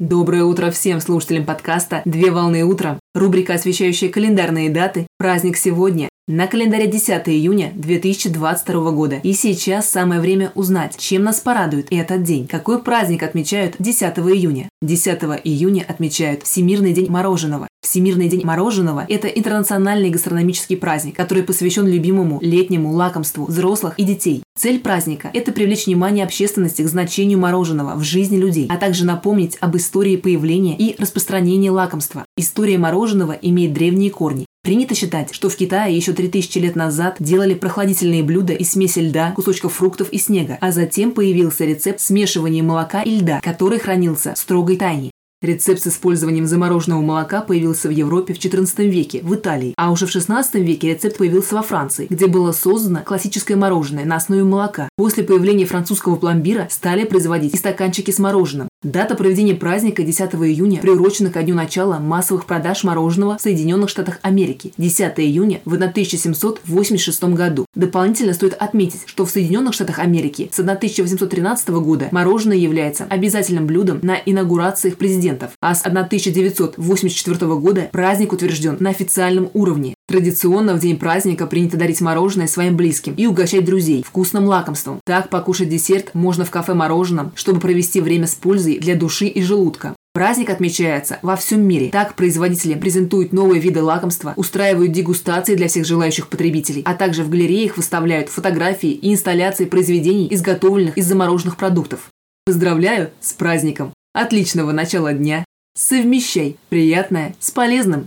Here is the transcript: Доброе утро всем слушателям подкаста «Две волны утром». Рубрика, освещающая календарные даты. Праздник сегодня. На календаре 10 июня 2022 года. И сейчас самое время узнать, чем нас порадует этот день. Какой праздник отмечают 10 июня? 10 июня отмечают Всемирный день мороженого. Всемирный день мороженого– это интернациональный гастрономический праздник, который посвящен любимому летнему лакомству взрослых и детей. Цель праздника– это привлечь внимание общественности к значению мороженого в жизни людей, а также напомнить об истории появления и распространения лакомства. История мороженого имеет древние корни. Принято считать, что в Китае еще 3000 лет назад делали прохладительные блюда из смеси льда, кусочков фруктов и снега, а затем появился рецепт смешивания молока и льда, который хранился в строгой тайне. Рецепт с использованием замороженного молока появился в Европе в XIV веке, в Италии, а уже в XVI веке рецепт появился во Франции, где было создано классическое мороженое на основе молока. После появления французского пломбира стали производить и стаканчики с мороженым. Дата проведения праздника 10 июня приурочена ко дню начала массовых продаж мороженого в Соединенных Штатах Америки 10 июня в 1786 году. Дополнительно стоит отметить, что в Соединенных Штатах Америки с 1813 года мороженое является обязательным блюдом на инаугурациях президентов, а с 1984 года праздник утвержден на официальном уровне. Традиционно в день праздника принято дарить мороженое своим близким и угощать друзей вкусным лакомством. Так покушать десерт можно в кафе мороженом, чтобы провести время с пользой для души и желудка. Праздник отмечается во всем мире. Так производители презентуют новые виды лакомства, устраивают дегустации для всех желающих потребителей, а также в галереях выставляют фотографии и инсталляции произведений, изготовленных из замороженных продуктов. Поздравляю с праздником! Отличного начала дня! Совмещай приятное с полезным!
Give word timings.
Доброе 0.00 0.42
утро 0.42 0.72
всем 0.72 1.00
слушателям 1.00 1.44
подкаста 1.44 2.02
«Две 2.04 2.32
волны 2.32 2.64
утром». 2.64 2.98
Рубрика, 3.14 3.54
освещающая 3.54 4.08
календарные 4.08 4.68
даты. 4.68 5.06
Праздник 5.18 5.56
сегодня. 5.56 6.08
На 6.26 6.48
календаре 6.48 6.88
10 6.88 7.28
июня 7.28 7.70
2022 7.76 8.90
года. 8.90 9.20
И 9.22 9.34
сейчас 9.34 9.88
самое 9.88 10.20
время 10.20 10.50
узнать, 10.56 10.96
чем 10.98 11.22
нас 11.22 11.38
порадует 11.38 11.86
этот 11.90 12.24
день. 12.24 12.48
Какой 12.48 12.82
праздник 12.82 13.22
отмечают 13.22 13.76
10 13.78 14.18
июня? 14.18 14.68
10 14.82 15.22
июня 15.44 15.84
отмечают 15.86 16.42
Всемирный 16.42 16.92
день 16.92 17.08
мороженого. 17.08 17.68
Всемирный 17.94 18.28
день 18.28 18.44
мороженого– 18.44 19.06
это 19.08 19.28
интернациональный 19.28 20.10
гастрономический 20.10 20.76
праздник, 20.76 21.14
который 21.14 21.44
посвящен 21.44 21.86
любимому 21.86 22.40
летнему 22.42 22.90
лакомству 22.90 23.44
взрослых 23.44 23.94
и 23.98 24.02
детей. 24.02 24.42
Цель 24.58 24.80
праздника– 24.80 25.30
это 25.32 25.52
привлечь 25.52 25.86
внимание 25.86 26.24
общественности 26.24 26.82
к 26.82 26.88
значению 26.88 27.38
мороженого 27.38 27.94
в 27.94 28.02
жизни 28.02 28.36
людей, 28.36 28.66
а 28.68 28.78
также 28.78 29.04
напомнить 29.04 29.58
об 29.60 29.76
истории 29.76 30.16
появления 30.16 30.76
и 30.76 31.00
распространения 31.00 31.70
лакомства. 31.70 32.24
История 32.36 32.78
мороженого 32.78 33.30
имеет 33.30 33.74
древние 33.74 34.10
корни. 34.10 34.44
Принято 34.64 34.96
считать, 34.96 35.32
что 35.32 35.48
в 35.48 35.54
Китае 35.54 35.96
еще 35.96 36.14
3000 36.14 36.58
лет 36.58 36.74
назад 36.74 37.18
делали 37.20 37.54
прохладительные 37.54 38.24
блюда 38.24 38.54
из 38.54 38.72
смеси 38.72 38.98
льда, 38.98 39.30
кусочков 39.36 39.74
фруктов 39.74 40.08
и 40.10 40.18
снега, 40.18 40.58
а 40.60 40.72
затем 40.72 41.12
появился 41.12 41.64
рецепт 41.64 42.00
смешивания 42.00 42.64
молока 42.64 43.02
и 43.02 43.18
льда, 43.18 43.40
который 43.40 43.78
хранился 43.78 44.34
в 44.34 44.38
строгой 44.38 44.78
тайне. 44.78 45.12
Рецепт 45.44 45.82
с 45.82 45.88
использованием 45.88 46.46
замороженного 46.46 47.02
молока 47.02 47.42
появился 47.42 47.88
в 47.88 47.90
Европе 47.90 48.32
в 48.32 48.38
XIV 48.38 48.88
веке, 48.88 49.20
в 49.22 49.34
Италии, 49.34 49.74
а 49.76 49.90
уже 49.90 50.06
в 50.06 50.16
XVI 50.16 50.42
веке 50.54 50.88
рецепт 50.88 51.18
появился 51.18 51.56
во 51.56 51.62
Франции, 51.62 52.06
где 52.08 52.28
было 52.28 52.52
создано 52.52 53.00
классическое 53.04 53.54
мороженое 53.54 54.06
на 54.06 54.16
основе 54.16 54.42
молока. 54.42 54.88
После 54.96 55.22
появления 55.22 55.66
французского 55.66 56.16
пломбира 56.16 56.66
стали 56.70 57.04
производить 57.04 57.52
и 57.52 57.58
стаканчики 57.58 58.10
с 58.10 58.18
мороженым. 58.18 58.68
Дата 58.84 59.14
проведения 59.14 59.54
праздника 59.54 60.02
10 60.02 60.34
июня 60.34 60.82
приурочена 60.82 61.30
ко 61.30 61.42
дню 61.42 61.54
начала 61.54 61.98
массовых 61.98 62.44
продаж 62.44 62.84
мороженого 62.84 63.38
в 63.38 63.40
Соединенных 63.40 63.88
Штатах 63.88 64.18
Америки 64.20 64.74
10 64.76 65.18
июня 65.20 65.62
в 65.64 65.72
1786 65.72 67.24
году. 67.24 67.64
Дополнительно 67.74 68.34
стоит 68.34 68.52
отметить, 68.52 69.04
что 69.06 69.24
в 69.24 69.30
Соединенных 69.30 69.72
Штатах 69.72 70.00
Америки 70.00 70.50
с 70.52 70.60
1813 70.60 71.70
года 71.70 72.08
мороженое 72.10 72.58
является 72.58 73.06
обязательным 73.08 73.66
блюдом 73.66 74.00
на 74.02 74.16
инаугурациях 74.16 74.98
президентов, 74.98 75.52
а 75.62 75.74
с 75.74 75.80
1984 75.80 77.46
года 77.56 77.88
праздник 77.90 78.34
утвержден 78.34 78.76
на 78.80 78.90
официальном 78.90 79.48
уровне. 79.54 79.94
Традиционно 80.06 80.74
в 80.74 80.80
день 80.80 80.98
праздника 80.98 81.46
принято 81.46 81.76
дарить 81.76 82.00
мороженое 82.00 82.46
своим 82.46 82.76
близким 82.76 83.14
и 83.14 83.26
угощать 83.26 83.64
друзей 83.64 84.02
вкусным 84.02 84.44
лакомством. 84.44 85.00
Так 85.04 85.30
покушать 85.30 85.70
десерт 85.70 86.14
можно 86.14 86.44
в 86.44 86.50
кафе 86.50 86.74
мороженом, 86.74 87.32
чтобы 87.34 87.60
провести 87.60 88.00
время 88.00 88.26
с 88.26 88.34
пользой 88.34 88.78
для 88.78 88.96
души 88.96 89.26
и 89.26 89.42
желудка. 89.42 89.96
Праздник 90.12 90.50
отмечается 90.50 91.18
во 91.22 91.34
всем 91.34 91.62
мире. 91.62 91.88
Так 91.88 92.14
производители 92.14 92.74
презентуют 92.74 93.32
новые 93.32 93.60
виды 93.60 93.82
лакомства, 93.82 94.34
устраивают 94.36 94.92
дегустации 94.92 95.56
для 95.56 95.66
всех 95.66 95.84
желающих 95.86 96.28
потребителей, 96.28 96.82
а 96.84 96.94
также 96.94 97.24
в 97.24 97.30
галереях 97.30 97.76
выставляют 97.76 98.28
фотографии 98.28 98.92
и 98.92 99.12
инсталляции 99.12 99.64
произведений, 99.64 100.28
изготовленных 100.30 100.96
из 100.96 101.06
замороженных 101.06 101.56
продуктов. 101.56 102.10
Поздравляю 102.46 103.10
с 103.20 103.32
праздником! 103.32 103.92
Отличного 104.12 104.70
начала 104.70 105.12
дня! 105.12 105.44
Совмещай 105.76 106.58
приятное 106.68 107.34
с 107.40 107.50
полезным! 107.50 108.06